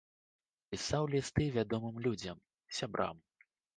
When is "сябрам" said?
2.79-3.15